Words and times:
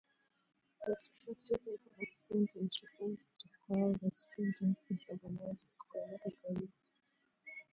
The 0.87 0.95
structural 0.95 1.35
type 1.59 1.67
of 1.85 2.01
a 2.01 2.05
sentence 2.07 2.81
refers 2.81 3.31
to 3.39 3.49
how 3.69 3.93
the 4.01 4.09
sentence 4.09 4.83
is 4.89 5.05
organized 5.07 5.69
grammatically. 5.77 6.71